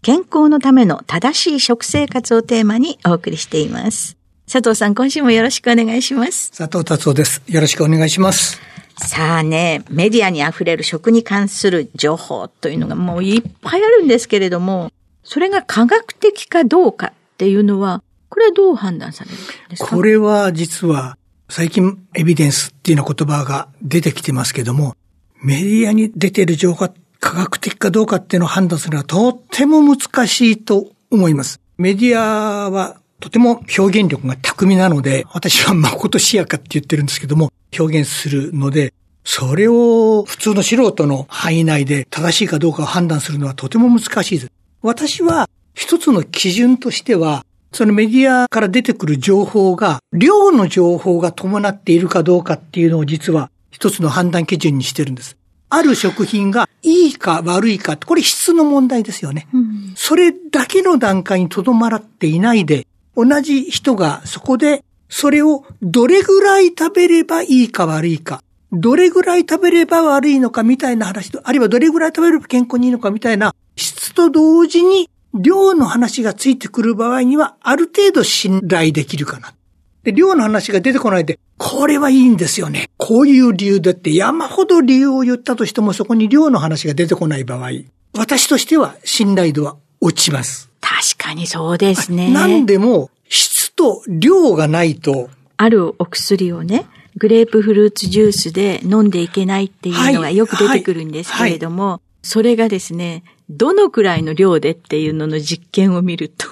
[0.00, 4.16] 健康のための正しい食生活をテーマにお送りしています。
[4.50, 6.52] 佐藤さん、今週もよろしくお願いします。
[6.56, 7.42] 佐藤達夫です。
[7.48, 8.60] よろしくお願いします。
[8.96, 14.92] さあね、メディアに溢れる食に関する情報というのがもういっぱいあるんですけれども、
[15.24, 19.96] それが科学的かどうかっていうのは、これはどう判断されるんですか？
[19.96, 24.94] これは実は、最近エビデンスっていうような言葉が出てきてますけども、
[25.42, 31.60] メディアに出ている情報が科学的かどうかっていうのを判断するのはとっても難しいと思います。
[31.76, 38.94] メディアはとても表現力が巧みなので、私は誠しやかって言ってるんですけども、表現するので、
[39.24, 44.52] それを普通の素人の範囲内で正しいかどうかを判断するのはとても難しいです。
[44.82, 55.36] 私は一つの基準としては、そのメディアから出てくる情報が、量の情報が伴っているかどうかっていうのを実は一つの判断基準にしてるんです。
[55.70, 59.48] ある食品がいいか悪いか、これ質の問題ですよね。
[59.52, 62.86] うん、それだけの段階にとどまらっていないで、
[63.16, 68.42] 同じ人がそこでそれをどれぐらい食べればいいか悪いか、
[68.72, 79.54] どれぐらい食べれば悪いのかみたいな話と、あるいはどれぐらい食べれば健康にいいのかみたいな質と同時に量の話がついてくる場合には、ある程度信頼できるかな。
[80.02, 82.88] で、量の話が出てこないで、これはいいんですよね。
[82.96, 87.70] こういう理由だって山ほど理由を言ったとしてもそこに量の話が出てこない場合、
[88.16, 90.70] 私としては信頼度は落ちます。
[90.80, 92.30] 確かにそうですね。
[92.32, 95.28] なんでも、質と量がないと。
[95.56, 96.86] あるお薬をね、
[97.16, 106.46] グレープフルーツジュースで飲んでいけないっていうのがよく出てくるんですけれども、はいはいはいそれがですね、どのくらいの量でっていうのの実験を見ると、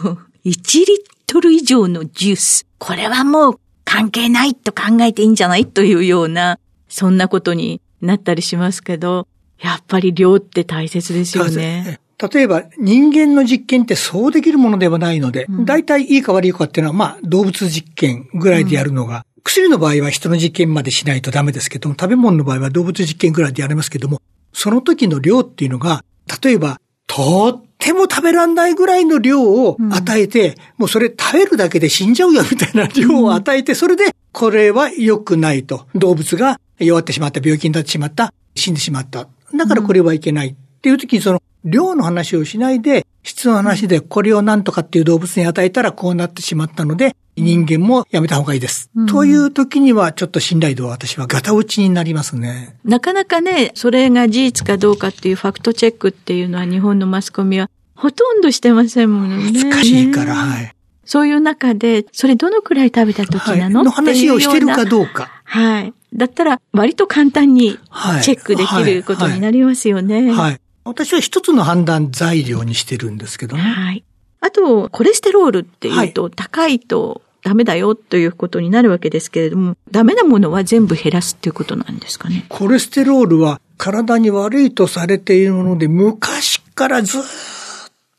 [0.44, 2.66] 1リットル以上のジュース。
[2.78, 5.66] これはもう関係ないと考えていいんじゃない？
[5.66, 9.26] というような、そんなことになったりしますけど、
[9.60, 11.98] やっぱり量って大切ですよね。
[12.32, 24.22] 例えば人間の実験ってそうできるものではないので、うん、大体いいか悪いかっていうのはまあ動物実験ぐらいでやるのが、うん、薬の場合は人の実験までしないとダメですけども、食べ物の場合は動物実験ぐらいでやれますけども、
[24.52, 26.02] その時の量っていうのが、
[26.42, 35.86] 例えば、とっても食べらんないぐらいの量を与えて、うん、もうそれ食べるだけで死んじゃうよみたいな量を与えて、それで、これは良くないと。
[35.94, 39.28] 動物が弱ってしまった、病気になってしまった、死んでしまった。
[39.54, 40.48] だからこれはいけない。
[40.48, 43.06] っていう時にその、量の話をしないで、
[43.46, 48.90] 質の話でこれを何とかっていう動物に与えたらこうなってしまったので、人間もやめた方がいいです。
[48.96, 52.76] うん、という時にはちょっと信頼度は私はガタ落ちになりますね。
[52.84, 59.64] なかなかね、それが事実かどうかっていうファクトチェックっていうのは日本のマスコミはほとんどしてませんもんね。
[59.64, 60.72] 難しいから、はい。
[61.04, 65.30] そういう中で、それどのくらい食べた時なの、はい、の話をしてるかどうか。
[65.44, 65.94] はい。
[66.12, 67.78] だったら、割と簡単に
[68.22, 70.16] チェックできることになりますよね。
[70.16, 70.24] はい。
[70.24, 73.62] はいはい私は一つの判断材料にしてるんですけどね。
[73.62, 74.04] はい。
[74.40, 82.44] あと、コレステロールっていうと、高いとダメだよということになるわけですけれども、ダメなものは全部減らすっていうことなんですかね？
[82.48, 87.22] コレステロールは体に悪いとされているもので、昔からずっ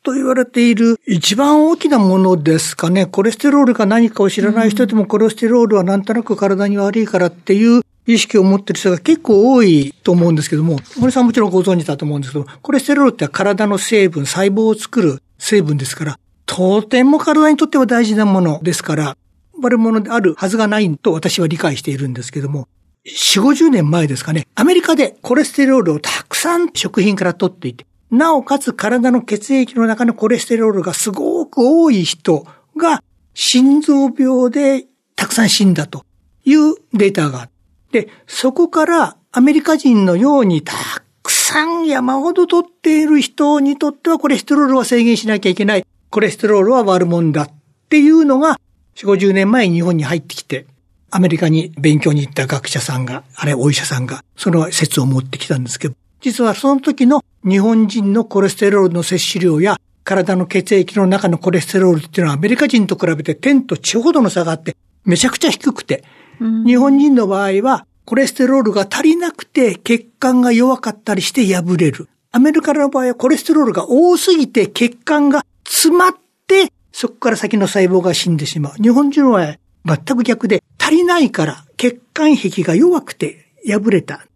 [0.08, 3.08] と言われている一番大きなものですかね。
[3.08, 19.18] コレステロールが何かを知らない人でも、コレステロールはなんとなく体に悪いからっていう意識を持ってる人が結構多いと思うんですけども、森さんもちろんご存知だと思うんですけど、コレステロールって体の成分、細胞を作る成分ですから、とても体にとっては大事なものですから、
[19.62, 22.70] 悪者であるはずがないと私は理解しているんですけども、
[23.06, 32.46] 4、50年前ですかね、アメリカでコレステロールをたくさん食品から取っていて、なおかつ体の血液の中のコレステロールがすごく多い人
[32.78, 36.06] が心臓病でたくさん死んだと
[36.46, 37.50] いうデータがあっ
[37.92, 40.74] て、そこからアメリカ人のようにた
[41.22, 45.86] くさん山ほど取っている人にとってはコレステロールは制限しなきゃいけない。
[46.10, 47.50] コレステロールは悪者だっ
[47.90, 48.60] ていうのが
[48.96, 50.66] 4、50年前に日本に入ってきて、
[51.10, 66.04] アメリカに勉強に行った学者さんが、あれお医者さんが、その説を持ってきたんですけど、実はその時の日本人のコレステロールの摂取量や体の血液の中のコレステロールっていうのはアメリカ人と比べて天と地ほどの差があってめちゃくちゃ低くて、
[66.40, 72.10] 日本人の場合はコレステロールが足りなくて血管が弱かったりして破れる。
[72.32, 76.16] アメリカの場合はコレステロールが多すぎて血管が詰まっ
[76.46, 78.74] てそこから先の細胞が死んでしまう。
[78.82, 79.56] 日本人は
[79.86, 84.27] 全く逆で足りないから血管壁が弱くて破れた。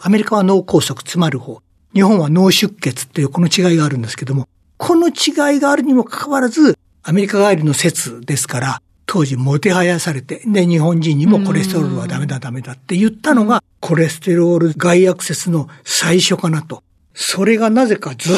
[0.00, 1.60] アメリカは脳梗塞詰まる方。
[1.92, 16.84] 日本は脳出血っていうこの違いがあるんですけども、この違いがあるにもかかわらず、アメリカ帰りの説ですから、当時もてはやされて、で、日本人にもコレステロールはダメだダメだって言ったのが、コレステロール外アクセスの最初かなと。
[17.14, 18.36] それがなぜかずっ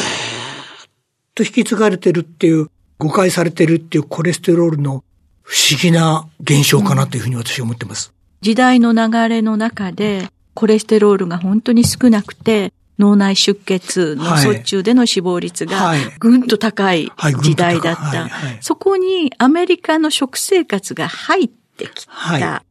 [1.35, 5.03] と引き継がれてるっていう、誤解されてるっていうコレステロールの
[5.43, 8.13] 不思議な現象かなというふうに私は思ってます。
[8.41, 17.11] 時代の流れの中で、コレステロールが本当に少なくて、脳内出血の卒中での死亡率がぐんと高い
[17.41, 18.29] 時代だった。
[18.61, 22.63] そこにアメリカの食生活が入ってきた。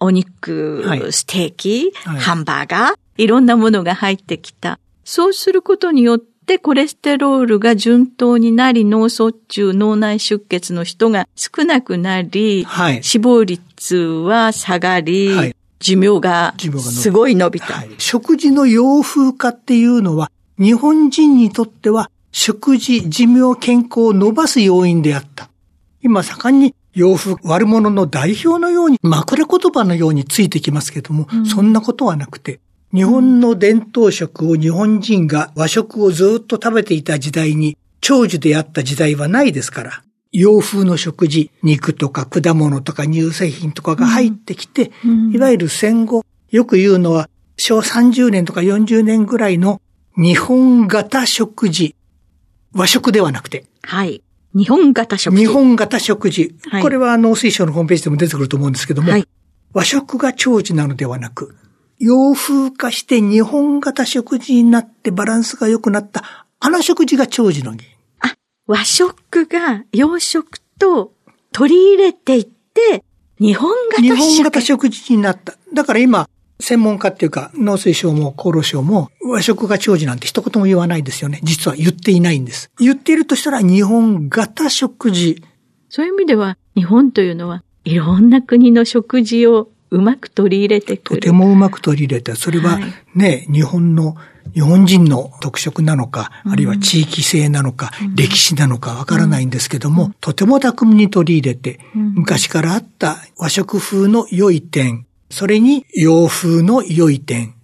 [0.00, 4.78] お肉、ステーキ、ハンバーガー、いろんなものが入ってきた。
[5.04, 12.66] そうすることによってコレステロールが順当になり、脳卒中、脳内出血の人が少なくなり、
[13.02, 17.90] 死亡率は下がり、寿命がすごい伸びた、はい。
[17.98, 25.50] 食事の洋風化っていうのは、日本人にとっては食事、寿命、健康を伸ばす要因であった。
[26.02, 32.60] 今盛んに洋風、悪者の代表のように、枕言葉のようについてきますけども、うん、そんなことはなくて、
[32.94, 40.02] 日本の伝統食を日本人が和食をずっと食べていた時代に、長寿であった時代はないですから。
[40.32, 49.80] 洋風の食事、肉とか果物とか乳製品とかが入ってきて、うん、いわゆる戦後、よく言うのは、昭和30年とか40年ぐらいの
[50.16, 51.94] 日本型食事。
[52.72, 53.64] 和食ではなくて。
[53.82, 54.22] はい。
[54.54, 55.40] 日本型食事。
[55.40, 56.54] 日本型食事。
[56.70, 59.28] はい、これは農水省のホームページでも出てくると思うんですけども、はい、
[59.72, 61.54] 和食が長寿なのではなく、
[61.98, 67.95] 洋風化して日本型食事になってバランスが良くなった、あの食事が長寿の原因。
[68.66, 71.12] 和食が洋食と
[71.52, 73.04] 取り入れていって、
[73.38, 75.54] 日本型日本型食事になった。
[75.72, 76.28] だから今、
[76.58, 81.40] 専門家っていうか、農水省も厚労省も和食が長寿なんて一言も言わないですよね。
[81.44, 82.70] 実は言っていないんです。
[82.80, 85.42] 言っているとしたら日本型食事。
[85.88, 91.20] そういう意味では、日本というのはいろんな国の食事をうまく取り入れてくる。
[91.20, 92.34] とてもうまく取り入れた。
[92.34, 92.78] それは
[93.14, 94.16] ね、はい、日本の
[94.54, 107.54] 日本人の特色なのか、あるいは地域性なのか、うん、歴史なのかわからないんですけども、うん、とても巧みに取り入れて、うん、昔からあった和食風の良い点、それに洋風の良い点、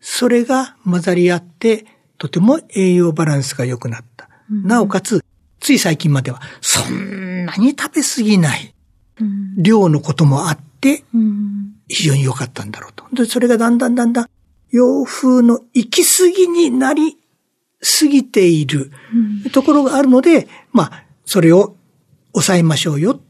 [0.00, 1.86] それが混ざり合って、
[2.18, 4.28] とても栄養バランスが良くなった。
[4.50, 5.24] なおかつ、
[5.60, 8.74] つい最近までは、そんなに食べ過ぎない、
[9.56, 11.04] 量のこともあって、
[11.88, 13.04] 非常に良かったんだろうと。
[13.12, 14.26] で、それがだんだんだんだん
[14.74, 17.16] 洋風の行き過ぎになり
[17.80, 18.90] すぎている
[19.52, 21.76] ところがあるので、まあ、それを
[22.32, 23.20] 抑えましょうよっ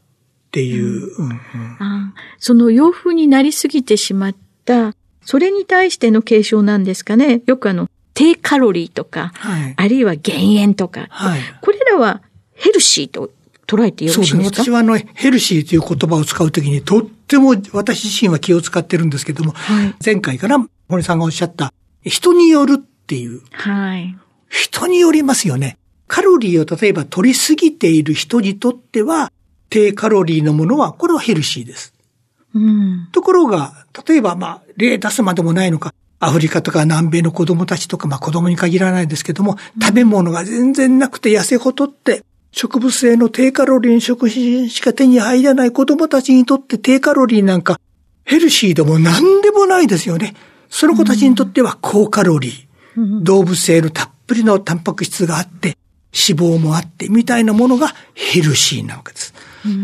[0.49, 1.15] ていう。
[1.19, 1.29] うん。
[1.29, 1.39] うん、
[2.39, 4.35] その洋風になりすぎてしまっ
[4.65, 7.43] た、それに対しての継承なんですかね。
[7.45, 12.23] よくあの、低カロリーとか、はい、あるいは減塩とか、はい、これらは
[12.55, 13.29] ヘルシーと
[13.67, 14.37] 捉えてよろしいですか？
[14.37, 14.65] そうですね。
[14.65, 21.73] 私はあの、ヘルシーという言葉を使うときに、とっても私自身は気を使ってるんですけども、はい、前回から森さんがおっしゃった、
[22.03, 23.41] 人によるっていう。
[23.51, 24.15] はい。
[24.49, 25.77] 人によりますよね。
[26.07, 29.31] カロリーを例えば取りすぎている人にとっては、
[29.69, 31.93] 低カロリーのものは、これはヘルシーです。
[32.53, 42.23] うん、ところが、例えば、まあ、例出すまでもないのか、アフリカとか南米の子供たちとか、まあ子供に限らないですけども、食べ物が全然なくて痩せ細って、
[42.55, 47.81] 植物性の低カロリー食品しか手に入らない子供たちにとって低カロリーなんか
[48.23, 50.35] ヘルシーでも何でもないですよね。
[50.77, 55.77] その子たちにとっては高カロリー、動物性のたっぷりのタンパク質があって、
[56.11, 59.33] 脂肪もあって、みたいなものがヘルシーなわけです。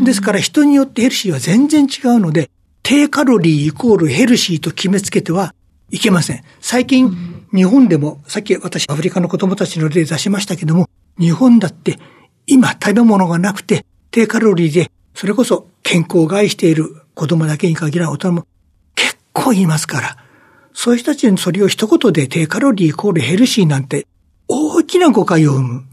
[0.03, 2.51] ですから人によってヘルシーは全然違うので、
[2.83, 5.55] 低カロリーイコールヘルシーと決めつけては
[5.91, 6.43] いけません。
[6.59, 11.99] 最近、日本でも、さっき私アフリカの子供たちの例出しましたけども、日本だって
[12.47, 18.45] 今食べ物がなくて低カロリーで、それこそ健康を害している子供だけに限らない大人も
[18.95, 20.17] 結構いますから、
[20.73, 24.07] そういう人たちにそれを一言で低カロリーイコールヘルシーなんて
[24.47, 25.83] 大きな誤解を生む。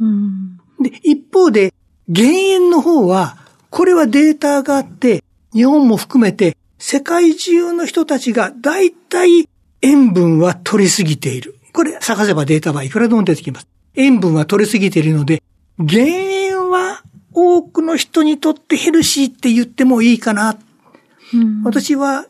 [0.00, 1.72] うん、で、一方で、
[2.08, 3.36] 減塩の方は、
[3.70, 5.22] これはデータがあって、
[5.52, 9.48] 日本も含めて、世界中の人たちが大体
[9.82, 11.56] 塩分は取りすぎている。
[11.72, 13.68] これ、探せばデータはいくらでも出てきます。
[13.94, 15.42] 塩分は取りすぎているので、
[15.78, 20.58] 減塩は多くの人にとってヘルシーって言ってもいいかな。
[21.32, 22.26] うん、私は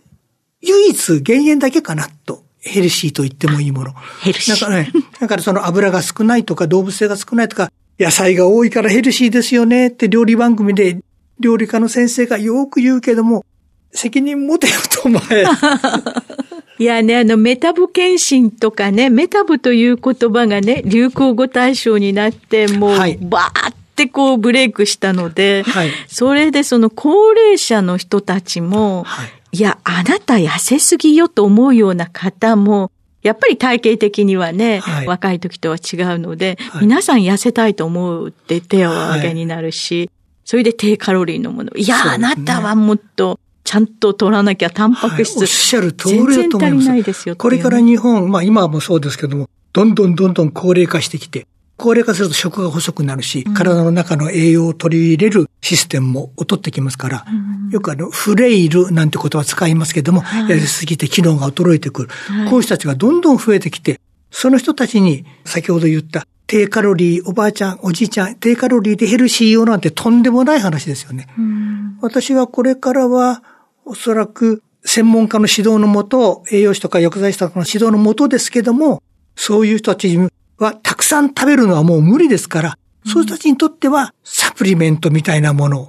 [0.63, 2.45] 唯一減塩だけかなと。
[2.63, 3.93] ヘルシーと言ってもいいもの。
[4.23, 4.55] ヘルシー。
[4.55, 10.99] だからね、だからその油が少ないとか動物性が少ないとか、野菜が多いからヘルシーですよねって料理番組で
[11.39, 13.45] 料理家の先生がよく言うけども、
[13.93, 15.45] 責任持てよとお前。
[16.79, 32.91] いやね、あの、メタブ検診とかね、メタブという言葉がね、流行語大賞になって、もう、はい、バーってこうブレイクしたので、はい、それでその高齢者の人たちも、はい、いや、あなた痩せすぎよと思うような方も、
[33.23, 40.11] やっぱり体型的にはね、はい、若い時とは違うので、はい、皆さん痩せたいと思うって手を挙げになるし、はい、
[40.45, 41.73] それで低カロリーのもの。
[41.75, 46.47] いや、ね、あなたはもっと、ちゃんと取らなきゃタンパク質、おっしゃる通りだと思います。
[46.47, 47.37] 全然足りないですよ。
[47.37, 51.47] これから日本、まあ今もそうですけども、どんどんどんどん高齢化してきて、
[51.81, 62.49] 高齢化すると食が細くなるし、うん、体の中の栄養を取り入れるシステムも劣ってきますから、うん、よくあの、フレイルなんて言葉使いますけども、はい、やりすぎて機能が衰えてくる、はい。
[62.51, 63.99] こういう人たちがどんどん増えてきて、
[64.31, 71.29] その人たちに先ほど言った低カロリー、おばあちゃん、おじいちゃん、低カロリーでヘルシーよなんてとんでもない話ですよね。
[71.39, 73.43] うん、私はこれからは、
[73.85, 79.03] おそらく専門家の指導のもと、栄養士とか薬剤師とかの指導のもとですけども、
[79.37, 80.19] そういう人たち
[80.59, 80.75] は
[81.11, 85.89] さん食べるのはもう無理ですから、そういう人たちにとってはサプリメントみたいなものを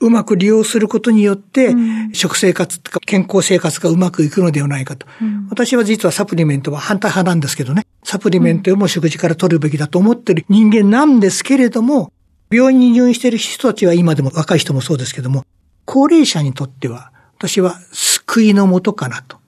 [0.00, 1.74] うまく利用することによって、
[2.12, 5.06] 食生活とか健康生活がうまくいくのではないかと。
[5.48, 7.86] 私は実はサプリメントは反対派なんですけどね。
[8.04, 12.12] サプリメントも食事から取るべきだと思ってる人間なんですけれども、
[12.50, 15.44] 病院に入院している人たちは今でも若い人もそうですけども、
[15.86, 19.38] 高齢者にとっては、私は救いのもとかなと。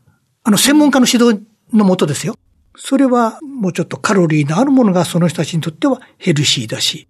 [0.45, 1.43] あの、専門家の指導
[1.75, 2.37] のもとですよ。
[2.79, 7.09] それはもうちょっとカロリーのあるものがその人たちにとってはヘルシーだし、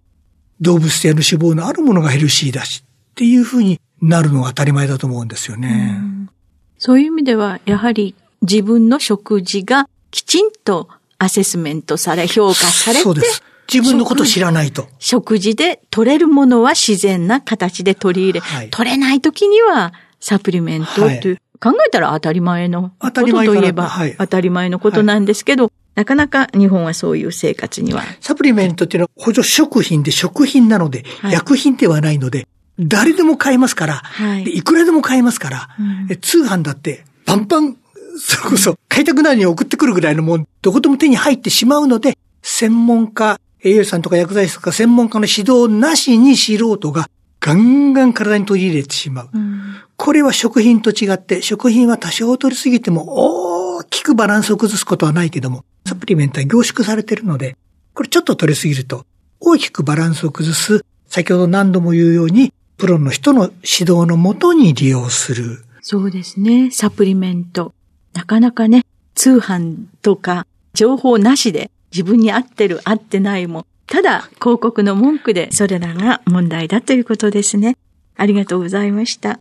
[0.59, 6.01] 動物性の脂肪のあるものがヘルシーだしっていうふうになるのが当たり前だと思うんですよね。
[6.27, 6.31] う
[6.77, 13.43] そういう意味では、やはり自分の食事がきちんとアセスメントされ、評価されて、そうです。
[13.71, 14.87] 自分のこと知らないと。
[14.97, 28.03] 食事で取れるものは自然な形で取り入れ、はい、取れない時にはサプリメントという、はい、考えたら当たり前のことといえば当たり前のことなんですけど、はい、なかなか日本はそういう生活には。
[28.21, 32.47] サプリメントっていうのは補助食品で食品なので、はい、薬品ではないので、
[32.79, 35.69] 誰でも買えますから、はい、いくらでも買えますから、
[36.09, 37.75] うん、通販だってバンバン、
[38.17, 47.09] それこそ買いたくなるに送ってくるぐらいのもん、どことも手に入ってしまうので、専門家、栄養士さんとか薬剤師とか専門家の指導なしに素人が
[47.39, 49.29] ガンガン体に取り入れてしまう。
[49.33, 57.55] うん、これは食品と違って、食品は多少取りすぎても大きくバランスを崩すことはないけども、サプリメントは凝縮されているので、
[57.93, 59.05] これちょっと取りすぎると
[59.39, 65.63] 大きくバランスを崩す、先ほど何度も言うように、プロの人の指導のもとに利用する。
[65.81, 66.71] そうですね。
[66.71, 67.73] サプリメント。
[68.13, 77.75] なかなかね、通販とか情報なしで自分に合ってる合ってないもただ、広告の文句でそれらが問題だということですね。
[78.15, 79.39] ありがとうございました。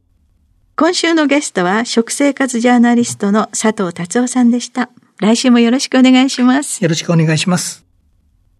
[0.74, 4.90] 今週のゲストは食生活ジャーナリストの佐藤達夫さんでした。
[5.20, 6.82] 来週もよろしくお願いします。
[6.82, 7.84] よろしくお願いします。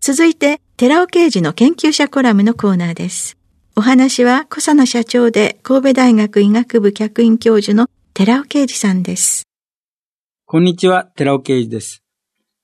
[0.01, 3.39] 続いて、寺尾刑事の研究者コラムのコーナーです。
[3.75, 9.45] お話は、小佐野社長で神戸大学医学部客員教授の寺尾啓二さんです。
[10.45, 12.03] こんにちは、寺尾啓二です。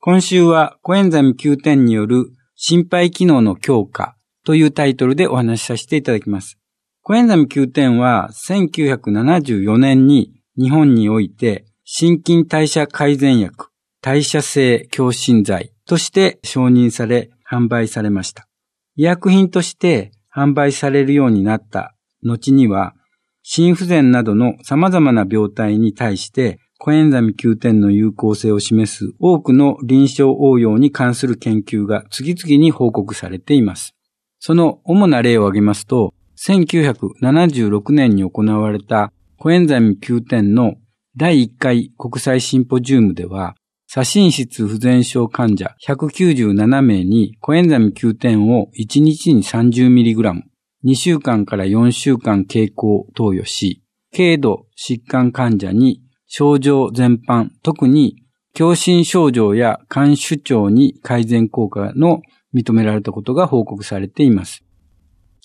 [0.00, 2.32] 今週はコエンザミ Q10 による
[2.66, 6.58] 心肺機能の強化というタイトルでお話しさせていただきます。
[7.02, 13.68] コエンザミ Q10 は1974年に日本において心筋代謝改善薬、
[14.00, 18.48] 代謝性強心剤として承認され販売されました。
[18.96, 22.94] 医薬品として販売されるようになった後には
[23.42, 33.94] 心不全などの様々な病態に対してコエンザミ Q10 の有効性を示す多くの臨床応用に関する研究が次々に報告されています。
[34.40, 36.12] その主な例を挙げますと、
[36.46, 40.74] 1976年に行われたコエンザイム Q10 の
[41.16, 43.54] 第1回国際シンポジウムでは、
[43.86, 50.42] 左心室不全症患者197名にコエンザイム Q10 を1日に 30mg、
[50.84, 53.82] 2週間から4週間経口投与し、
[54.14, 56.02] 軽度疾患患者に
[56.36, 58.16] 症状全般、特に
[58.56, 62.22] 狭心症状や肝主張に改善効果の
[62.52, 64.64] 認められたことが報告されています。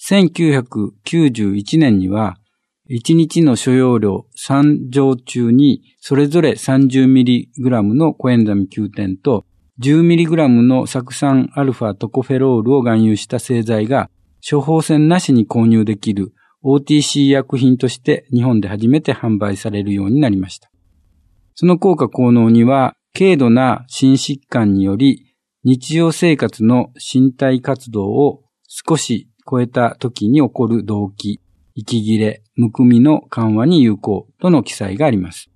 [0.10, 2.38] 1991年には、
[2.90, 9.46] 1日の所要量3錠中にそれぞれ 30mg のコエンザミ Q10 と
[9.80, 14.10] 10mg の酢酸アルファトコフェロールを含有した製剤が
[14.42, 20.69] 処方箋なしに購入できる OTC 薬品として日本で初めて販売されるようになりました。
[21.62, 25.36] その効果効能には軽度な心疾患により
[25.66, 31.40] 日常生活の身体活動を少し超えた時に起こる動悸、
[31.76, 35.50] 息切れ、むくみの緩和に有効との記載があります。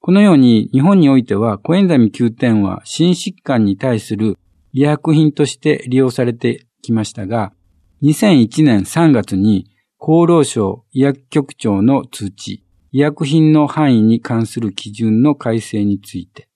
[0.00, 4.36] このように日本においてはコエンザミ Q10 は心疾患に対する
[4.74, 7.54] 医薬品として利用されてきましたが、
[8.02, 9.64] 2001年3月に
[9.98, 16.48] 厚労省医薬局長の通知、医薬品の範囲に関する基準の改正について、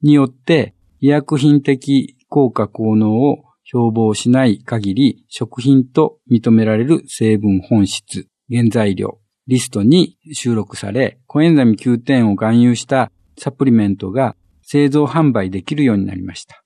[0.00, 16.62] によって医薬品的効果効能を標榜しない限り食品と認められる成分本質、原材料、リストに収録され、コエンザミ Q10 を含有したサプリメントが製造販売できるようになりました。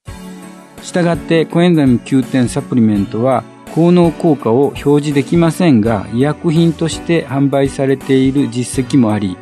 [0.83, 3.43] したがってコエンザミ Q10 サプリメントは
[3.77, 9.37] 効能効果を表示できませんが、医薬品として販売されている実績もあり、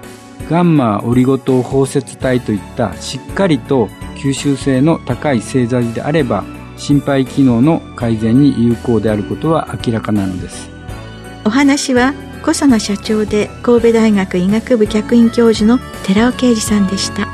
[0.51, 3.87] ガンマオリゴ糖包摂体といったしっかりと
[4.17, 6.43] 吸収性の高い製剤であれば、
[6.77, 10.69] 心肺機能の改善に有効であることは明らかなのです。
[11.45, 12.13] お話は
[12.43, 17.34] 小佐野社長で神戸大学医学部客員教授の寺尾啓二さんでした。